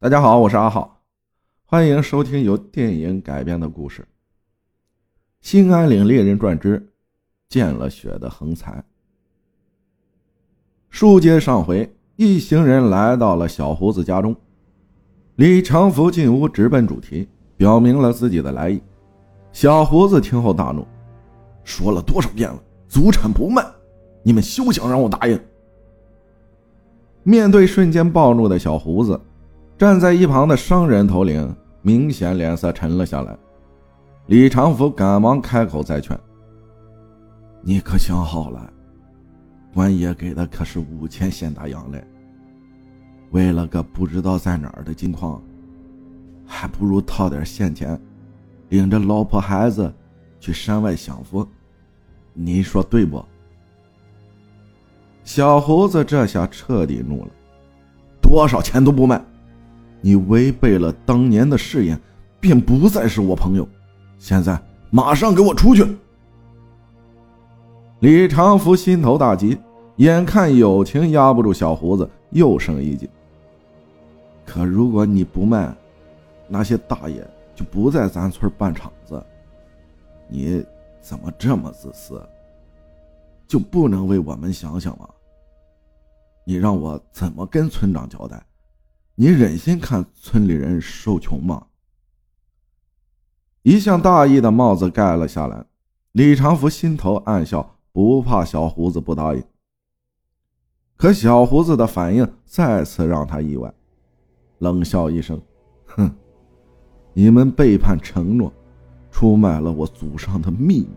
[0.00, 1.00] 大家好，我是阿浩，
[1.64, 4.02] 欢迎收听由电影改编的故事
[5.40, 6.88] 《兴安岭猎人传之
[7.48, 8.74] 见了血的横财》。
[10.88, 14.36] 书接上回，一行人来到了小胡子家中，
[15.34, 18.80] 李长福进屋直奔主题，表明了自己的来意。
[19.50, 20.86] 小胡子听后大怒，
[21.64, 23.66] 说了多少遍了，祖产不卖，
[24.22, 25.36] 你们休想让我答应！
[27.24, 29.20] 面对瞬间暴怒的小胡子。
[29.78, 33.38] 站在一旁的商人头领明显脸色沉了下来，
[34.26, 36.18] 李长福赶忙开口再劝
[37.62, 38.72] ：“你可想好了，
[39.72, 42.04] 官爷给的可是五千现大洋嘞。
[43.30, 45.40] 为了个不知道在哪儿的金矿，
[46.44, 47.96] 还不如套点现钱，
[48.70, 49.94] 领着老婆孩子
[50.40, 51.46] 去山外享福。
[52.32, 53.24] 你说对不？”
[55.22, 57.30] 小胡子这下彻底怒了，
[58.20, 59.22] 多少钱都不卖。
[60.00, 62.00] 你违背了当年的誓言，
[62.40, 63.68] 便不再是我朋友。
[64.18, 65.86] 现在马上给我出去！
[68.00, 69.58] 李长福心头大急，
[69.96, 73.10] 眼看友情压不住小胡子，又生一计。
[74.46, 75.74] 可如果你不卖，
[76.46, 79.22] 那些大爷就不在咱村办厂子。
[80.28, 80.64] 你
[81.00, 82.24] 怎么这么自私？
[83.46, 85.08] 就不能为我们想想吗？
[86.44, 88.42] 你让我怎么跟村长交代？
[89.20, 91.66] 你忍心看村里人受穷吗？
[93.62, 95.66] 一向大义的帽子盖了下来，
[96.12, 99.42] 李长福心头暗笑，不怕小胡子不答应。
[100.96, 103.74] 可小胡子的反应再次让他意外，
[104.58, 105.42] 冷笑一声
[105.86, 106.08] ：“哼，
[107.12, 108.52] 你们背叛承诺，
[109.10, 110.90] 出卖了我祖上的秘密，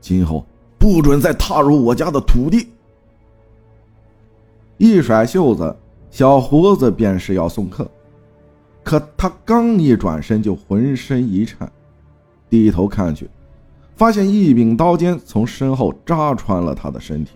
[0.00, 0.46] 今后
[0.78, 2.68] 不准再踏入我家的土地。”
[4.78, 5.76] 一甩袖子。
[6.10, 7.90] 小胡子便是要送客，
[8.82, 11.70] 可他刚一转身就浑身一颤，
[12.48, 13.28] 低头看去，
[13.94, 17.32] 发现一柄刀尖从身后扎穿了他的身体。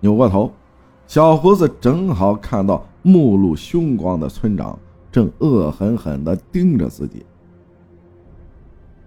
[0.00, 0.50] 扭过头，
[1.06, 4.78] 小胡子正好看到目露凶光的村长
[5.12, 7.26] 正恶狠狠地盯着自己。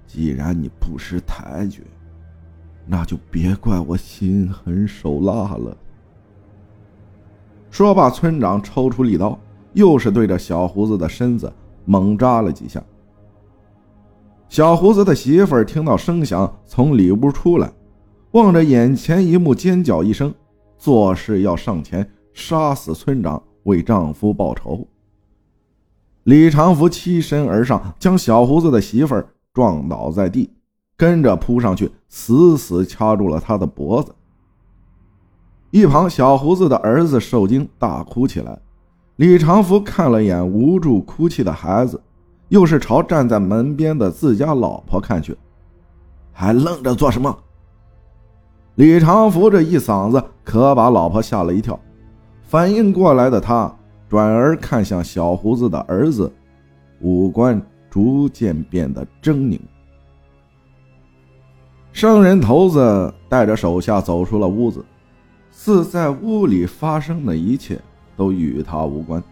[0.05, 1.83] 既然你不识抬举，
[2.85, 5.75] 那就别怪我心狠手辣了。
[7.73, 9.35] 说罢，村长抽出利刀，
[9.73, 11.51] 又是对着小胡子的身子
[11.85, 12.79] 猛扎了几下。
[14.47, 17.73] 小胡子的媳妇儿听到声响，从里屋出来，
[18.34, 20.31] 望着眼前一幕，尖叫一声，
[20.78, 24.88] 作势要上前杀死村长，为丈夫报仇。
[26.25, 30.47] 李长福欺身而上，将小胡子的媳妇儿撞倒在地，
[30.95, 34.13] 跟着扑上去，死死掐住了他的脖子。
[35.73, 38.56] 一旁，小胡子的儿子受惊，大哭起来。
[39.16, 42.00] 李长福看了眼无助哭泣的孩子，
[42.50, 45.35] 又是朝站在门边的自家老婆看去，
[46.31, 47.35] 还愣着做什么？
[48.75, 51.79] 李长福这一嗓子可把老婆吓了一跳。
[52.44, 53.75] 反应过来的他，
[54.07, 56.31] 转而看向小胡子的儿子，
[57.01, 57.59] 五官
[57.90, 59.59] 逐渐变得狰狞。
[61.91, 64.85] 圣人头子带着手下走出了屋子。
[65.56, 67.80] 似在屋里发生的一切
[68.18, 69.24] 都与他无关。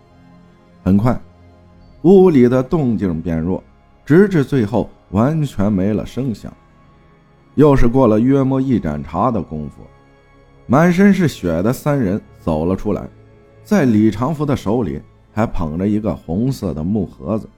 [0.84, 1.20] 很快，
[2.04, 3.62] 屋里的动静变弱，
[4.06, 6.54] 直至最后完全没了声响。
[7.56, 9.82] 又是过了约莫一盏茶的功夫，
[10.68, 13.06] 满身是血的三人走了出来，
[13.64, 15.02] 在李长福的手里
[15.34, 17.50] 还捧着一个红色的木盒子。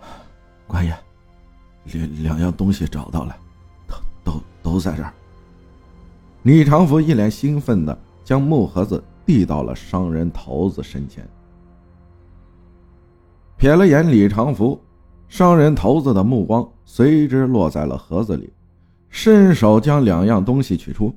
[0.68, 0.94] 官爷，
[1.86, 3.36] 两两样东西找到了，
[3.88, 3.96] 都
[4.32, 5.12] 都都在这儿。
[6.48, 11.28] 李长福一脸兴奋地将木盒子递到了商人头子身前，
[13.58, 14.80] 瞥了眼李长福，
[15.28, 18.50] 商人头子的目光随之落在了盒子里，
[19.10, 21.14] 伸手将两样东西取出。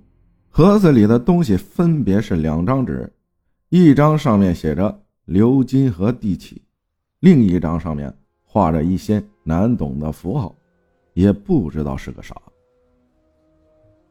[0.49, 3.09] 盒子里的东西分别是两张纸，
[3.69, 6.61] 一张上面写着“鎏金和地契”，
[7.21, 8.13] 另一张上面
[8.43, 10.53] 画着一些难懂的符号，
[11.13, 12.35] 也不知道是个啥。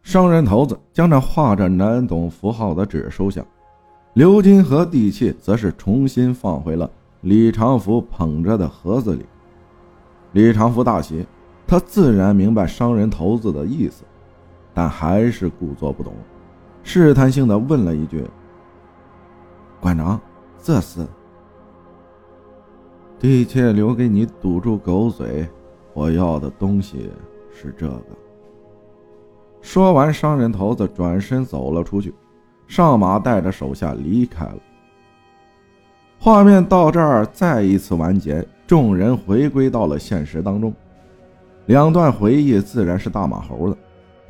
[0.03, 3.45] 商人头子将这画着难懂符号的纸收下，
[4.15, 9.25] 鎏金和地契则是重新放回了李长福捧着的盒子里。
[10.33, 11.25] 李长福大喜，
[11.67, 14.03] 他自然明白商人头子的意思，
[14.73, 16.15] 但还是故作不懂，
[16.83, 18.25] 试探性的问了一句
[19.81, 20.19] ：“馆长，
[20.63, 21.07] 这是？”
[23.21, 25.47] 地契留给你堵住狗嘴，
[25.93, 27.11] 我要的东西
[27.53, 28.03] 是这个。
[29.63, 32.15] 说完，商人头子转身走了出去，
[32.67, 34.59] 上马带着手下离开了。
[36.19, 40.73] 画面到这儿再一次完结，众人回归到了现实当中。
[41.67, 43.77] 两段回忆自然是大马猴的，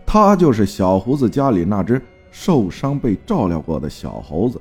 [0.04, 2.00] 他就是小胡子家里那只
[2.30, 4.60] 受伤被照料过的小猴子。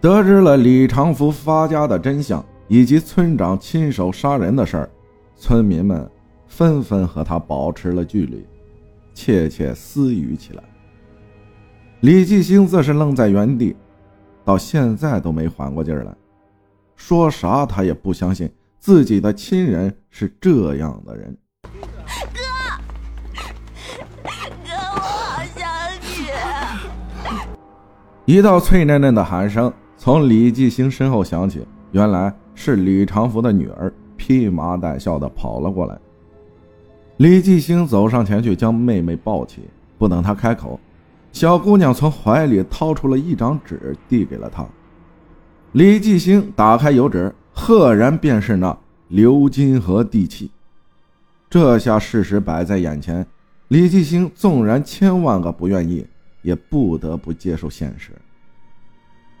[0.00, 4.90] 得知了李长福发家的真相以及村长亲手杀人的事儿，
[5.36, 6.08] 村民们
[6.46, 8.46] 纷纷和他保持了距离，
[9.14, 10.62] 窃窃私语起来。
[12.00, 13.76] 李继兴则是愣在原地。
[14.44, 16.12] 到现在都没缓过劲儿来，
[16.96, 18.50] 说啥他也不相信
[18.80, 21.38] 自己的亲人是这样的人。
[21.62, 21.70] 哥，
[24.64, 25.70] 哥，我好想
[28.26, 28.34] 你！
[28.34, 35.96] 一道脆嫩嫩的喊声从李继兴身后响起，原来是李长福的女儿披麻戴孝的跑了过来。
[37.22, 39.60] 李继兴走上前去将妹妹抱起，
[39.96, 40.80] 不等他开口。
[41.30, 44.66] 小姑娘从怀里掏出了一张纸，递给了他。
[45.70, 48.76] 李继兴打开油纸，赫然便是那
[49.08, 50.50] 鎏金和地契。
[51.48, 53.24] 这下事实摆在眼前，
[53.68, 56.04] 李继兴纵然千万个不愿意，
[56.42, 58.10] 也不得不接受现实。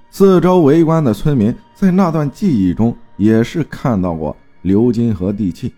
[0.08, 5.74] 四周围观的村民在那段记忆中也是看到过鎏金和地契，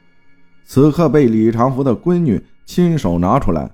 [0.65, 3.71] 此刻被李长福的闺女亲手拿出来。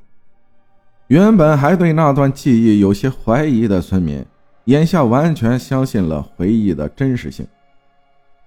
[1.07, 4.25] 原本还对那段记忆有些怀疑的村民，
[4.65, 7.47] 眼下完全相信了回忆的真实性。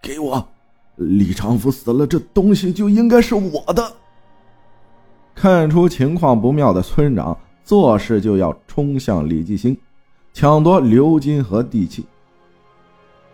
[0.01, 0.47] 给我，
[0.95, 3.93] 李长福死了，这东西就应该是我的。
[5.35, 9.75] 看出情况不妙的村长做事就要冲向李继兴，
[10.33, 12.05] 抢夺鎏金和地契。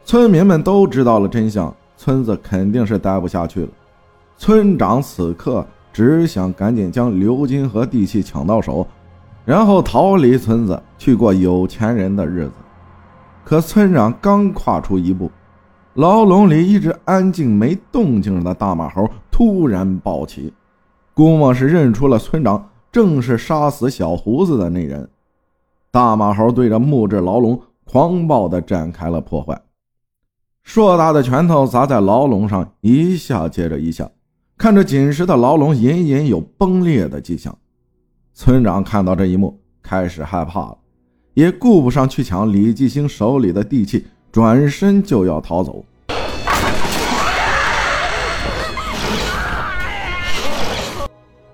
[0.05, 3.69] 村民们都知道了真相，村子肯定是待不下去了。
[4.39, 8.87] 村长此刻只想赶紧将鎏金和地契抢到手。
[9.43, 12.53] 然后逃离村子，去过有钱人的日子。
[13.43, 15.29] 可村长刚跨出一步，
[15.95, 20.53] 牢笼里一直安静没动静的大马猴突然暴起，
[21.13, 25.09] 估摸是认出了村长正是杀死小胡子的那人。
[25.91, 29.59] 大马猴对着木质牢笼狂暴地展开了破坏，
[30.63, 34.07] 硕大的拳头砸在牢笼上，一下接着一下，
[34.59, 37.57] 看着紧实的牢笼隐隐有崩裂的迹象。
[38.33, 40.77] 村长看到这一幕，开始害怕了，
[41.33, 45.85] 也顾不上去抢李继兴手里的地契，转身就要逃走。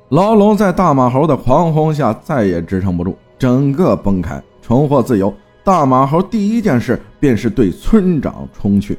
[0.09, 5.31] 牢笼在大马猴的狂轰下再也支撑不住，整个崩开，重获自由。
[5.63, 8.97] 大马猴第一件事便是对村长冲去。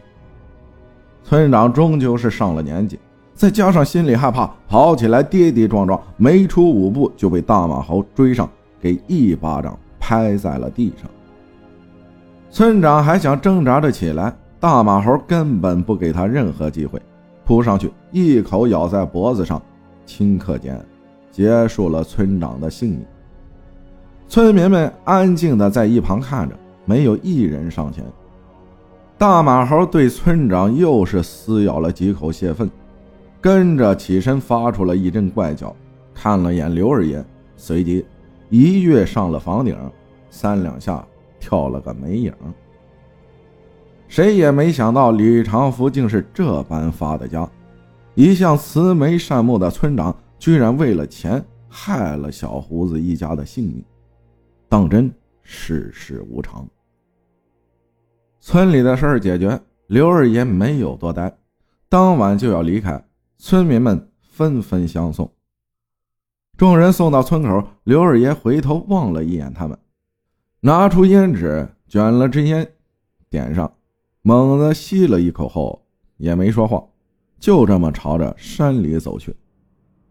[1.25, 2.97] 村长终究是上了年纪。
[3.37, 8.49] 再加上心里害怕，跑起来跌跌撞撞，没出五步就被大马猴追上，
[8.81, 11.09] 给一巴掌拍在了地上。
[12.51, 16.99] 村长还想挣扎着起来，大马猴根本不给他任何机会，
[17.45, 19.61] 扑上去一口咬在脖子上，
[20.07, 20.83] 顷刻间
[21.31, 23.05] 结束了村长的性命。
[24.29, 26.57] 村民们安静的在一旁看着，
[26.87, 28.03] 没有一人上前。
[29.19, 32.71] 大马猴对村长又是撕咬了几口泄愤。
[33.47, 35.73] 跟着起身，发出了一阵怪叫，
[36.13, 37.25] 看了眼刘二爷，
[37.57, 38.05] 随即
[38.51, 39.79] 一跃上了房顶，
[40.31, 41.07] 三两下
[41.39, 42.35] 跳了个没影。
[44.09, 47.49] 谁也没想到李长福竟是这般发的家，
[48.17, 53.85] 一向慈眉善目的村长，居然为了钱害了小胡子一家的性命，
[54.69, 55.09] 当真
[55.45, 56.69] 世事无常。
[58.41, 59.57] 村里的事儿解决，
[59.87, 61.33] 刘二爷没有多待，
[61.89, 63.01] 当晚就要离开。
[63.39, 65.31] 村民们纷纷相送。
[66.57, 69.79] 众人送到村口，刘二爷回头望了一眼他们，
[70.61, 72.67] 拿出烟纸卷了支烟，
[73.29, 73.71] 点上，
[74.23, 75.83] 猛地吸了一口后，
[76.17, 76.83] 也没说话，
[77.39, 79.37] 就这么朝着山里走去。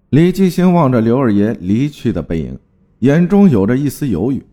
[0.09, 2.59] 李继兴望着刘二爷离去的背影，
[2.99, 4.45] 眼中有着一丝犹豫，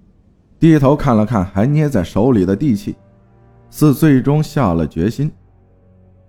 [0.59, 2.97] 低头看了看还捏在手里的地契，
[3.69, 5.31] 似最终下了决心。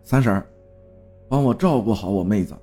[0.04, 0.44] 三婶。
[1.34, 2.54] 帮我照顾好我妹子。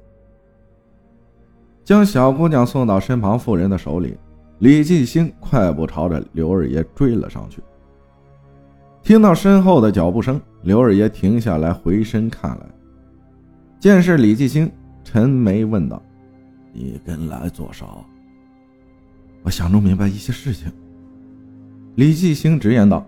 [1.83, 4.17] 将小姑娘送到身旁妇人的手里，
[4.61, 7.61] 李继兴快步朝着刘二爷追了上去。
[9.03, 12.67] 听到身后的脚步声，刘二爷停下来，回身看来，
[13.81, 14.71] 见是李继兴，
[15.03, 16.01] 沉眉问道
[16.73, 17.85] ：“你跟来做啥？”
[19.43, 20.71] 我想弄明白一些事情。
[21.97, 23.05] 李继兴直言道。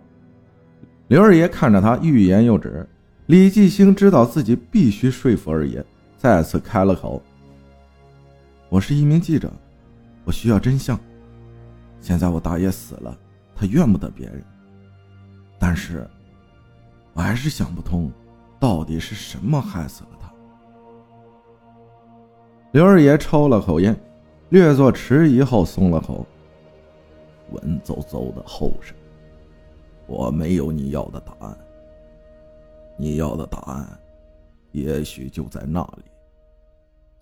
[1.06, 2.84] 刘二爷看着他，欲言又止。
[3.26, 5.84] 李继兴知道自己必须说服二爷，
[6.18, 7.22] 再次开了口
[8.68, 9.50] ：“我是一名记者，
[10.24, 10.98] 我需要真相。
[12.00, 13.16] 现在我大爷死了，
[13.54, 14.42] 他怨不得别人，
[15.56, 16.04] 但是
[17.12, 18.10] 我还是想不通，
[18.58, 20.32] 到底是什么害死了他。
[22.72, 23.96] 刘二爷抽了口烟，
[24.48, 26.26] 略作迟疑后松了口。
[27.52, 28.96] 文绉绉的后生，
[30.06, 31.56] 我没有你要的答案。
[32.96, 34.00] 你要的答案，
[34.70, 36.04] 也许就在那里，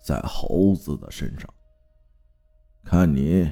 [0.03, 1.49] 在猴子的身上。
[2.83, 3.51] 看你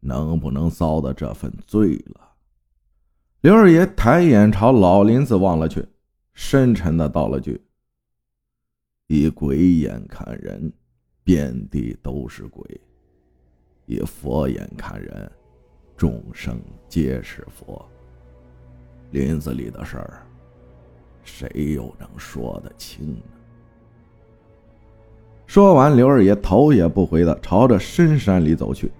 [0.00, 2.28] 能不能遭的这份罪了。
[3.40, 5.86] 刘二爷抬眼朝老林子望了去，
[6.34, 7.60] 深沉的道了句
[9.08, 10.72] ：“以鬼眼看人，
[11.24, 12.62] 遍地都是鬼；
[13.86, 15.30] 以佛眼看人，
[15.96, 17.84] 众生皆是佛。
[19.10, 20.26] 林子里的事儿，
[21.22, 23.20] 谁又能说得清呢？”
[25.46, 28.90] 说完，刘二爷头也不回的朝着深山里走去。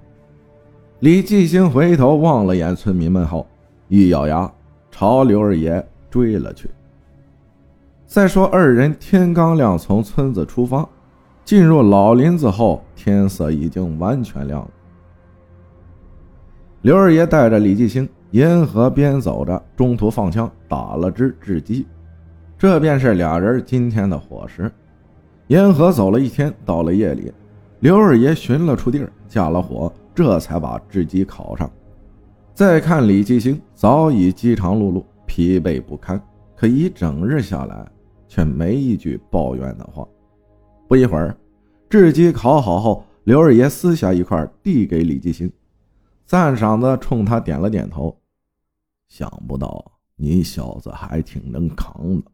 [0.99, 3.47] 李继兴回头望了眼村民们后，
[3.89, 4.53] 一咬牙，
[4.91, 6.69] 朝刘二爷追了去。
[8.05, 10.87] 再说，二人天刚亮从村子出发，
[11.45, 14.71] 进入老林子后，天色已经完全亮了。
[16.83, 21.87] 刘二爷带着李继兴沿河边走着，中途放枪打了只雉鸡，
[22.61, 24.71] 这便是俩人今天的伙食。
[25.47, 27.33] 沿河走了一天，到了夜里，
[27.79, 31.71] 刘二爷寻了处地儿，架了火，这才把雉鸡烤上。
[32.53, 36.23] 再看李继兴，早已饥肠辘辘，疲惫不堪，
[36.55, 37.91] 可一整日下来，
[38.29, 40.07] 却没一句抱怨的话。
[40.87, 41.35] 不一会儿，
[41.89, 45.51] 雉鸡烤好后，刘二爷撕下一块递给李继兴，
[46.27, 48.15] 赞赏的冲他点了点头。
[49.09, 49.83] 想不到
[50.15, 52.31] 你小子还挺能扛的，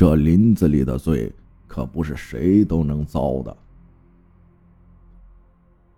[0.00, 1.30] 这林子里的罪。
[1.68, 3.56] 可不是谁都能遭的。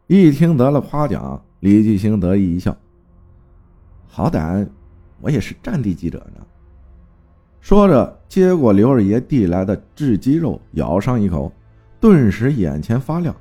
[0.09, 2.77] 一听得了夸奖，李继兴得意一笑
[4.07, 4.69] ：“好歹
[5.21, 6.45] 我也是战地记者呢。”
[7.63, 11.51] 说着，接过刘二爷递来的雉鸡肉，咬上一口，
[11.99, 13.35] 顿时眼前发亮。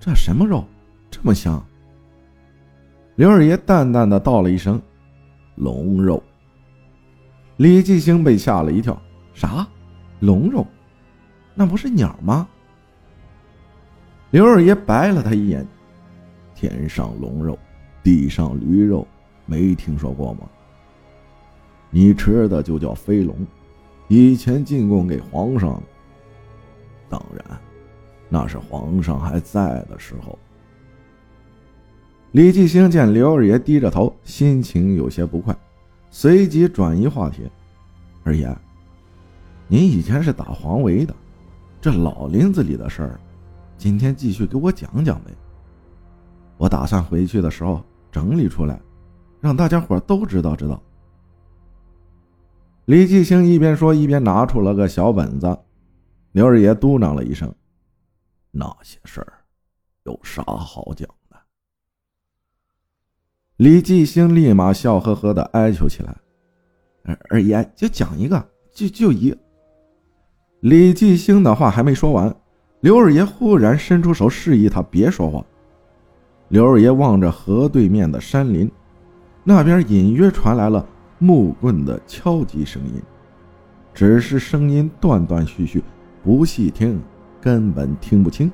[0.00, 0.64] 这什么肉，
[1.10, 1.62] 这么香？
[3.16, 4.80] 刘二爷淡淡的道了一声
[5.56, 6.22] ：“龙肉。”
[7.58, 8.98] 李继兴被吓了一跳
[9.36, 9.64] ：“啥？
[10.18, 10.66] 龙肉？”
[11.54, 12.48] 那不是鸟吗？
[14.30, 15.64] 刘二爷白了他一眼
[16.54, 17.56] ：“天上龙肉，
[18.02, 19.06] 地上驴肉，
[19.46, 20.40] 没听说过吗？
[21.90, 23.36] 你吃的就叫飞龙，
[24.08, 25.80] 以前进贡给皇上。
[27.08, 27.58] 当然，
[28.28, 30.38] 那是皇上还在的时候。”
[32.32, 35.56] 李继兴见刘二爷低着头，心情有些不快，
[36.10, 37.48] 随即转移话题
[38.24, 38.54] ：“二爷，
[39.68, 41.14] 您以前是打黄维的。”
[41.80, 43.20] 这老林子里的事儿，
[43.76, 45.30] 今天继续给我讲讲呗。
[46.56, 48.80] 我打算回去的时候整理出来，
[49.40, 50.82] 让大家伙都知道知道。
[52.86, 55.56] 李继兴一边说一边拿出了个小本子，
[56.32, 57.54] 刘二爷嘟囔了一声
[58.50, 59.32] ：“那些事儿，
[60.04, 61.36] 有啥好讲的？”
[63.58, 66.16] 李继兴立马笑呵呵的哀求起来
[67.30, 69.36] ：“二爷，就讲一个，就就一。”
[70.66, 72.34] 李继兴的话还没说完，
[72.80, 75.44] 刘二爷忽然伸出手示意他别说话。
[76.48, 78.68] 刘二爷望着河对面的山林，
[79.44, 80.84] 那边隐约传来了
[81.20, 83.00] 木棍的敲击声音，
[83.94, 85.84] 只是声音断断续续，
[86.24, 87.00] 不细听
[87.40, 88.50] 根本听不清。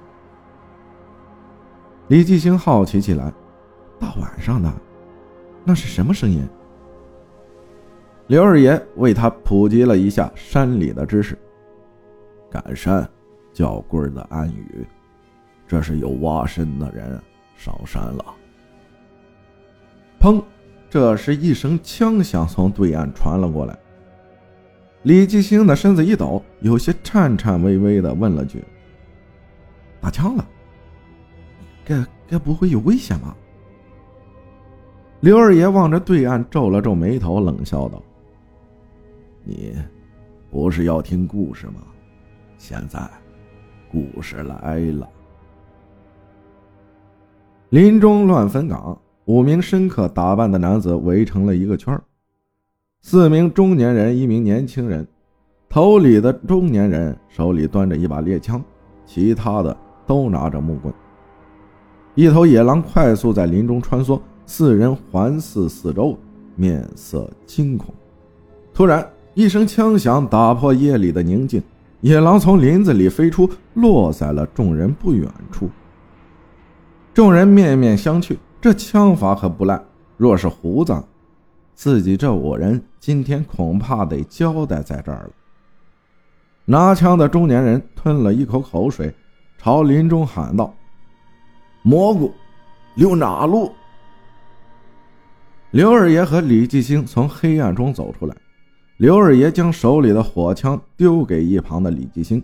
[2.09, 3.33] 李继兴好奇起来：
[3.99, 4.71] 大晚上的，
[5.65, 6.47] 那是什么声音？
[8.27, 11.39] 刘二爷为他普及了一下山里的知识。
[12.53, 13.09] 赶山，
[13.55, 14.87] 叫棍儿的暗语，
[15.67, 17.19] 这是有挖参的人
[17.57, 18.25] 上山了。
[20.21, 20.45] 砰！
[20.91, 23.75] 这时一声枪响从对岸传了过来。
[25.05, 28.63] 李继兴的身子一抖，有些颤颤巍巍的问了句
[29.99, 30.47] ：“打枪了？
[31.87, 33.35] 该该不会有危险吧？”
[35.21, 38.03] 刘二爷望着对岸，皱了皱眉头，冷笑道
[39.43, 39.75] ：“你
[40.51, 41.87] 不是要听故事吗？”
[42.63, 43.01] 现在，
[43.91, 45.09] 故事来了。
[47.71, 52.01] 林中乱坟岗，五名深刻打扮的男子围成了一个圈
[53.01, 55.05] 四名中年人，一名年轻人。
[55.69, 58.63] 头里的中年人手里端着一把猎枪，
[59.05, 59.77] 其他的
[60.07, 60.95] 都拿着木棍。
[62.15, 66.17] 一头野狼快速在林中穿梭，四人环视四周，
[66.55, 67.93] 面色惊恐。
[68.73, 69.05] 突然，
[69.35, 71.61] 一声枪响打破夜里的宁静。
[72.03, 75.71] 野狼从林子里飞出，落在了众人不远处。
[77.15, 79.81] 众人面面相觑，这枪法可不赖。
[80.17, 81.01] 若是胡子，
[81.77, 85.31] 自己这五人今天恐怕得交代在这儿了。
[86.65, 89.15] 拿枪的中年人吞了一口口水，
[89.57, 90.75] 朝林中喊道
[91.83, 92.35] ：“蘑菇，
[92.97, 93.71] 留哪路？”
[95.71, 98.37] 刘二爷和李继兴从黑暗中走出来，
[99.03, 102.41] 刘二爷将手里的火枪丢给一旁的李继兴，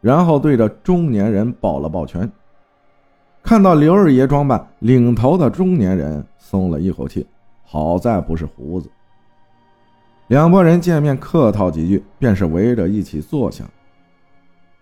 [0.00, 2.28] 然后对着中年人抱了抱拳。
[3.44, 7.24] 看到刘二爷装扮，领头的中年人松了一口气，
[7.62, 8.90] 好在不是胡子。
[10.26, 13.62] 两拨人见面客套几句，便是围着一起坐下。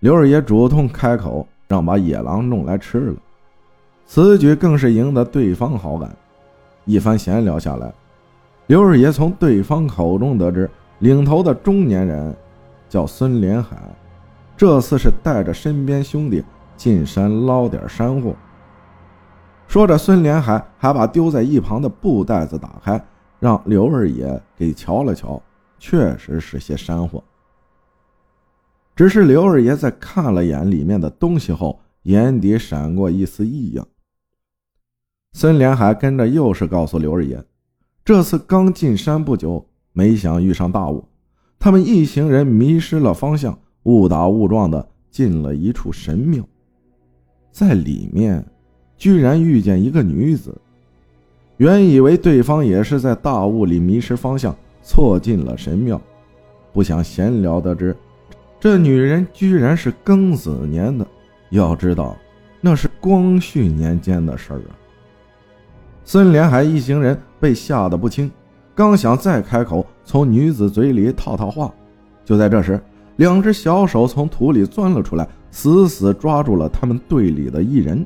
[0.01, 3.17] 刘二爷主动开口，让把野狼弄来吃了，
[4.07, 6.11] 此举更是赢得对方好感。
[6.87, 7.93] 一番闲聊下来，
[8.67, 10.71] 刘二爷从对方口中得知，
[11.03, 12.33] 领头的中年人
[12.89, 13.77] 叫孙连海，
[14.57, 16.45] 这次是带着身边兄弟
[16.77, 18.37] 进山捞点山货。
[19.67, 23.05] 说着，孙连海还把丢在一旁的布袋子打开，
[23.41, 25.43] 让刘二爷给瞧了瞧，
[25.77, 27.21] 确实是些山货。
[28.95, 33.85] 只是刘二爷在看了眼里面的东西后，眼底闪过一丝异样。
[35.33, 37.43] 孙连海跟着又是告诉刘二爷，
[38.05, 41.05] 这次刚进山不久，没想遇上大雾，
[41.59, 46.43] 他们一行人迷失了方向，误打误撞的进了一处神庙，
[47.51, 48.45] 在里面。
[48.95, 50.57] 居然遇见一个女子，
[51.57, 56.01] 原以为对方也是在大雾里迷失方向，错进了神庙。
[56.73, 57.97] 不想闲聊得知，
[58.61, 61.05] 这女人居然是庚子年的。
[61.51, 62.17] 要知道，
[62.61, 64.71] 那是光绪年间的事儿啊！
[66.05, 68.31] 孙连海一行人被吓得不轻，
[68.75, 71.71] 刚想再开口从女子嘴里套套话，
[72.25, 72.81] 就在这时，
[73.17, 78.05] 两只小手从土里钻了出来，死死抓住了他们队里的一人。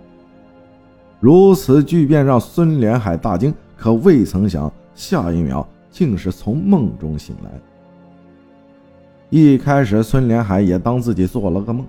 [1.21, 7.51] 如此巨变让孙连海大惊，可未曾想，下一秒竟是从梦中醒来。
[9.31, 11.87] 一开始，孙连海也当自己做了个梦，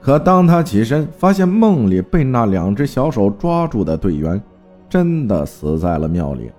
[0.00, 4.40] 可当他起身，发现梦里被那两只小手抓住的队员，
[4.88, 6.50] 真的死在了庙里。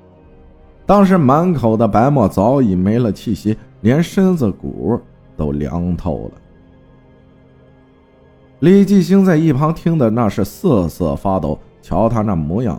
[0.92, 5.00] 当时满口的白沫早已没了气息，连身子骨
[5.38, 6.42] 都凉透了。
[8.60, 11.58] 李继兴在一旁听的那是瑟瑟发抖。
[11.82, 12.78] 瞧他那模样，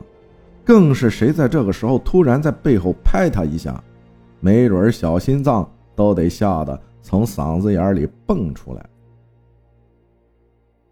[0.62, 3.82] 更是谁在这个时候突然在背后拍他一下，
[4.40, 8.86] 没准小心脏都得吓得从嗓子眼里蹦出来。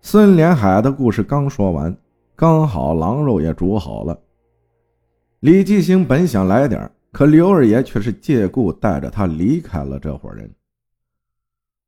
[0.00, 1.94] 孙连海的故事刚说完，
[2.34, 4.18] 刚好狼肉也煮好了。
[5.40, 10.50] 李继兴本想来点儿，可刘二爷却是借故带着他离开了这伙人。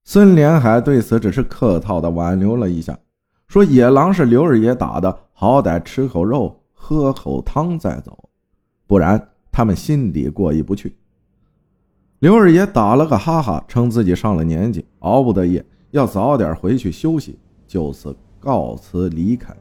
[0.04, 2.98] 孙连海对此只是客套的挽留了一下。
[3.46, 8.28] 说野狼是刘二爷打的，好歹吃口肉，喝口汤再走，
[8.86, 10.96] 不然他们心底过意不去。
[12.20, 19.54] 刘二爷打了个哈哈，称自己上了年纪，熬不得夜，要早点回去休息，就此告辞离开。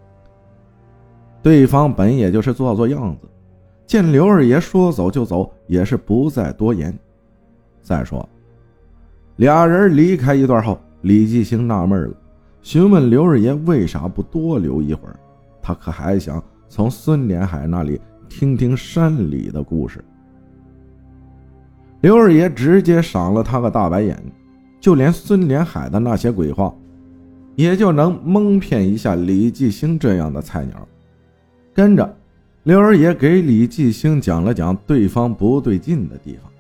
[1.44, 3.28] 对方本也就是做做样子，
[3.92, 6.98] 见刘二爷说走就走，也是不再多言。
[7.82, 8.26] 再说，
[9.36, 12.14] 俩人离开一段后，李继兴纳闷了。
[12.62, 15.20] 询问刘二爷为啥不多留一会儿？
[15.62, 18.00] 他可还想从孙连海那里
[18.30, 20.02] 听听山里的故事。
[22.00, 24.18] 刘二爷直接赏了他个大白眼，
[24.80, 26.74] 就连孙连海的那些鬼话，
[27.56, 30.88] 也就能蒙骗一下李继兴这样的菜鸟。
[31.74, 32.18] 跟着，
[32.64, 36.52] 刘二爷给李继兴讲了讲对方不对劲的地方。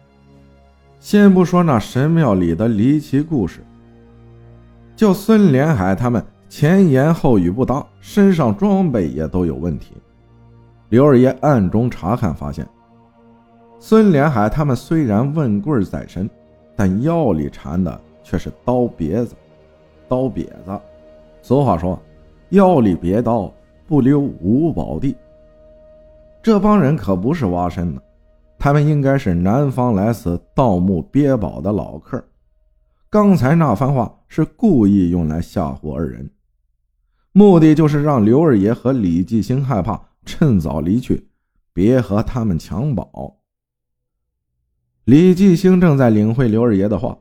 [0.99, 3.59] 先不说那神庙里的离奇故事。
[4.95, 9.93] 就孙连海他们前言后语不搭，身上装备也都有问题。
[10.89, 12.67] 刘二爷暗中查看发现，
[13.79, 16.27] 孙连海他们虽然问棍在身，
[16.75, 19.35] 但腰里缠的却是刀别子。
[20.07, 20.79] 刀瘪子，
[21.43, 21.99] 俗话说，
[22.49, 23.53] 腰里别刀，
[23.87, 25.15] 不留无宝地。
[26.43, 28.01] 这帮人可不是挖参的，
[28.57, 32.23] 他们应该是南方来此盗墓憋宝的老客。
[33.09, 36.31] 刚才那番话是故意用来吓唬二人，
[37.31, 41.27] 目的就是让刘二爷和李继兴害怕，趁早离去，
[41.73, 43.37] 别和他们抢宝。
[45.05, 47.17] 李继兴正在领会刘二爷的话，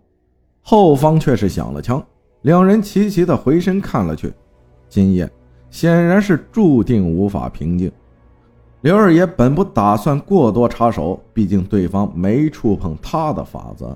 [0.62, 2.02] 后方却是响了枪，
[2.42, 4.32] 两人齐齐的回身看了去。
[4.88, 5.28] 今夜
[5.70, 7.90] 显然是注定无法平静。
[8.82, 13.94] 刘二爷本不打算过多插手，毕竟对方没触碰他的法子。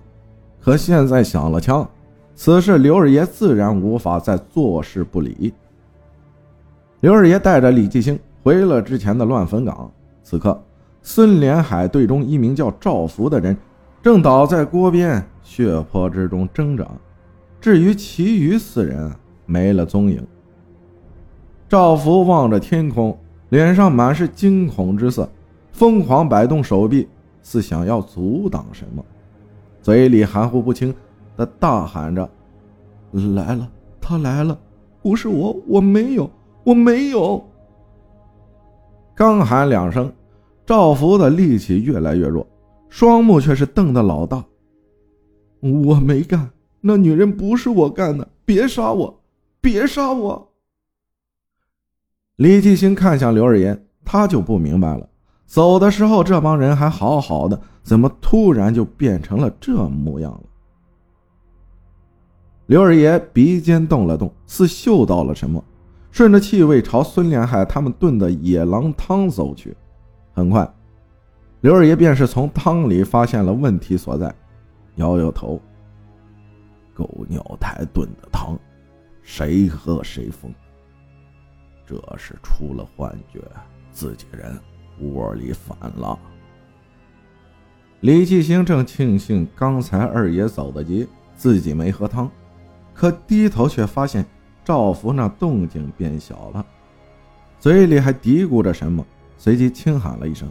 [0.61, 1.89] 可现在响了枪，
[2.35, 5.55] 此事刘二爷自然无法再坐视不理。
[7.01, 9.91] 刘二爷带着李继兴回了之前的乱坟岗，
[10.23, 10.63] 此刻
[11.01, 13.57] 孙连海队中一名叫赵福的人，
[14.03, 16.87] 正倒在锅边血泊之中挣扎。
[17.59, 19.11] 至于其余四人，
[19.47, 20.27] 没了踪影。
[21.71, 23.19] 赵福望着天空，
[23.55, 25.31] 脸上满是惊恐之色，
[25.71, 27.07] 疯狂摆动手臂，
[27.41, 29.05] 似想要阻挡什么，
[29.81, 30.93] 嘴里含糊不清
[31.37, 32.29] 的大喊着
[33.37, 34.59] ：“来了，他来了！
[35.01, 36.29] 不是我，我没有，
[36.65, 37.41] 我没有！”
[39.15, 40.13] 刚喊两声，
[40.67, 42.45] 赵福的力气越来越弱，
[42.89, 44.45] 双目却是瞪得老大。
[45.61, 49.21] 我没干，那女人不是我干的，别杀我，
[49.61, 50.49] 别杀我！
[52.37, 55.09] 李继兴看向刘二爷，他就不明白了。
[55.47, 60.41] 走的时候这帮人还好好的，怎么突然就变成了这模样了？
[62.67, 65.63] 刘二爷鼻尖动了动，似嗅到了什么，
[66.11, 69.77] 顺着气味朝孙连海他们炖的野狼汤走去。
[70.33, 70.69] 很快，
[71.61, 74.35] 刘二爷便是从汤里发现了问题所在，
[74.97, 75.61] 摇摇头
[76.93, 78.59] ：“狗尿胎炖的汤，
[79.23, 80.53] 谁喝谁疯。”
[81.87, 83.41] 这是出了幻觉，
[83.93, 84.59] 自己人
[85.01, 86.19] 窝里反了。
[88.01, 92.31] 李继兴正庆幸刚才二爷走得急，自己没喝汤，
[92.93, 94.25] 可低头却发现
[94.65, 96.67] 赵福那动静变小了，
[97.59, 99.05] 嘴里还嘀咕着什么，
[99.37, 100.51] 随即轻喊了一声：“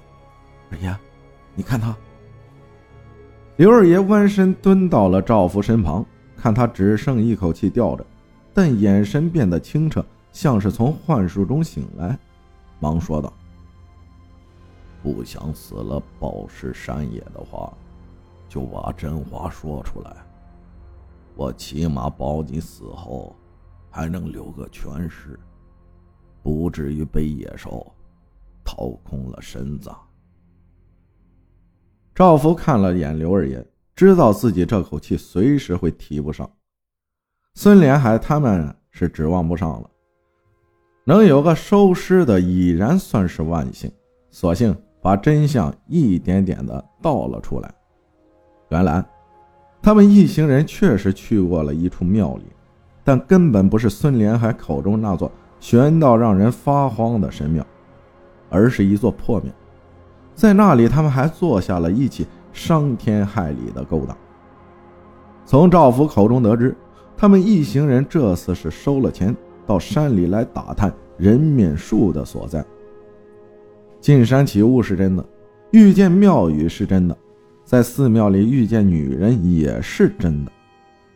[0.71, 0.95] 二爷，
[1.55, 1.95] 你看他。”
[3.57, 6.03] 刘二爷弯身蹲到了赵福身旁，
[6.35, 8.03] 看他只剩一口气吊着，
[8.51, 10.03] 但眼神变得清澈。
[10.33, 12.17] 像是从幻术中醒来，
[12.79, 13.31] 忙说道
[15.01, 17.71] ：“不想死了暴尸山野的话，
[18.49, 20.17] 就把真话说出来。
[21.35, 23.35] 我起码保你死后
[23.89, 25.39] 还能留个全尸，
[26.41, 27.85] 不至于被野兽
[28.63, 29.91] 掏空了身子。”
[32.13, 33.63] 赵福看了眼刘二爷，
[33.95, 36.51] 知道自己这口气随时会提不上。
[37.53, 39.89] 孙连海他们是指望不上了。
[41.05, 43.91] 能有个收尸的已然算是万幸，
[44.31, 47.69] 索性把真相一点点的道了出来。
[48.69, 49.03] 原来，
[49.81, 52.43] 他们一行人确实去过了一处庙里，
[53.03, 57.65] 但根本不是孙连海口中那座玄到让人发慌的神庙，
[58.49, 59.51] 而是一座破庙。
[60.33, 64.17] 在那里，他们还做下了一起伤天害理的勾当。
[65.45, 66.73] 从赵福口中得知，
[67.17, 69.35] 他们一行人这次是收了钱。
[69.65, 72.63] 到山里来打探人面树的所在。
[73.99, 75.25] 进山起雾是真的，
[75.71, 77.17] 遇见庙宇是真的，
[77.63, 80.51] 在寺庙里遇见女人也是真的，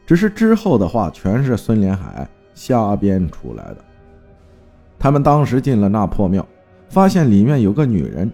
[0.05, 3.77] 只是之后的话全是孙连海瞎编出来的。
[4.97, 6.47] 他们当时进了那破庙，
[6.89, 8.31] 发现里面有个女人，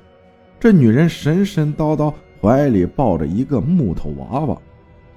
[0.59, 4.57] 这女人神神叨叨，怀里抱着一个木头娃娃，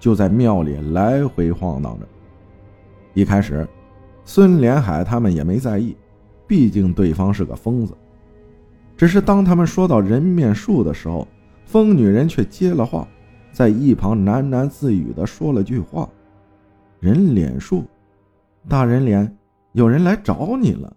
[0.00, 2.06] 就在庙里来回晃荡着。
[3.12, 3.68] 一开始。
[4.26, 5.96] 孙连海他们也没在意，
[6.46, 7.96] 毕竟对方是个疯子。
[8.96, 11.26] 只是当他们说到人面树的时候，
[11.64, 13.06] 疯女人却接了话，
[13.52, 16.08] 在一旁喃喃自语的说了句话
[16.98, 17.84] ：“人脸树，
[18.68, 19.36] 大人脸，
[19.72, 20.94] 有人来找你了。”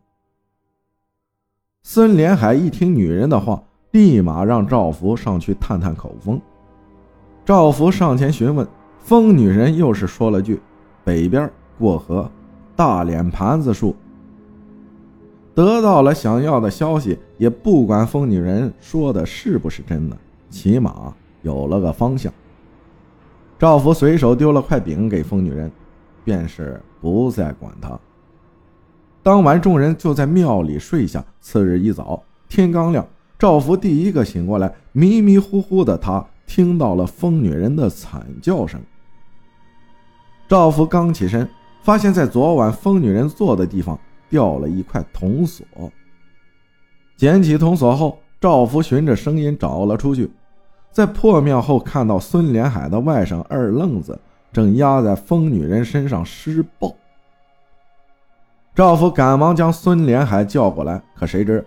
[1.84, 3.62] 孙连海一听女人的话，
[3.92, 6.42] 立马让赵福上去探探口风。
[7.46, 8.68] 赵福上前询问，
[9.00, 10.60] 疯女人又是说了句
[11.06, 12.30] ：“北边过河。”
[12.80, 13.94] 大脸盘子树
[15.54, 20.18] 得到了想要的消息，也不管疯女人说的是不是真的，
[20.50, 22.32] 起码有了个方向。
[23.58, 25.70] 赵福随手丢了块饼给疯女人，
[26.24, 28.00] 便是不再管她。
[29.22, 31.22] 当晚，众人就在庙里睡下。
[31.42, 33.06] 次日一早，天刚亮，
[33.38, 38.80] 赵福第一个醒过来，迷迷糊糊的他听到了疯女人的惨叫声。
[40.48, 41.46] 赵福刚起身。
[41.82, 43.98] 发现，在昨晚疯女人坐的地方
[44.30, 45.66] 掉了一块铜锁。
[47.18, 50.32] 捡起铜锁后，赵福循着声音找了出去，
[50.92, 54.20] 在破庙后看到孙连海的外甥二愣子
[54.52, 56.96] 正压在疯女人身上施暴。
[58.76, 61.66] 赵福赶忙将孙连海叫过来，可谁知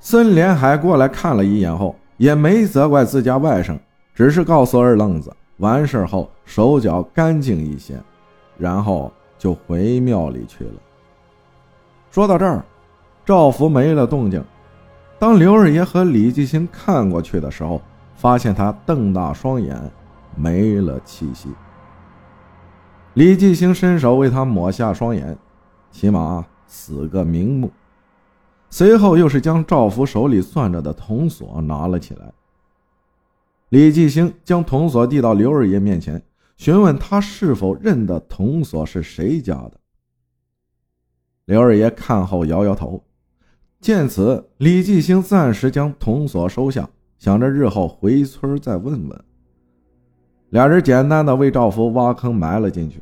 [0.00, 3.78] 孙连海过来看了一眼后，也没责怪自家外甥，
[4.14, 7.94] 只是告诉二愣子，完事后手脚干净一些。
[8.58, 10.74] 然后就回庙里去了。
[12.10, 12.64] 说到这儿，
[13.24, 14.44] 赵福没了动静。
[15.18, 17.80] 当刘二爷和李继兴看过去的时候，
[18.14, 19.80] 发现他瞪大双眼，
[20.36, 21.48] 没了气息。
[23.14, 25.36] 李继兴伸手为他抹下双眼，
[25.90, 27.70] 起码死个瞑目。
[28.70, 32.32] 随后又是将赵福手里攥着的铜锁拿了起来。
[33.70, 36.22] 李继兴将铜锁递到刘二爷面前，
[36.58, 39.72] 询问他是否认得铜锁是谁家的。
[41.44, 43.02] 刘二爷看后摇摇头。
[43.80, 49.24] 见此，李继兴暂时将铜锁收下，想着日后回村再问问。
[50.50, 53.00] 俩人简单的为赵福挖坑埋了进去，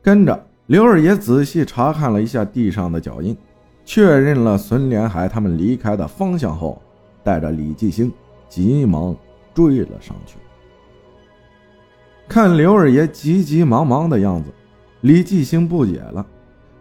[0.00, 3.36] 跟着刘二爷仔细查看了一下地上的脚印，
[3.84, 6.80] 确认了孙连海他们离开的方向后，
[7.24, 8.12] 带着李继兴
[8.48, 9.16] 急忙
[9.52, 10.36] 追了上去。
[12.28, 14.50] 看刘二爷急急忙忙的样子，
[15.02, 16.26] 李继兴不解了。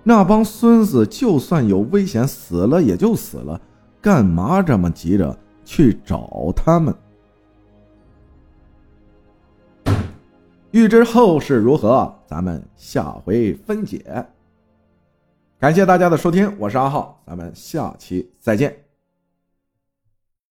[0.03, 3.59] 那帮孙子就算有危险，死了也就死了，
[4.01, 6.93] 干嘛这么急着去找他们？
[10.71, 14.25] 欲知后事如何，咱们下回分解。
[15.59, 18.82] 感谢大家的收听，我是阿浩，咱们下期再见。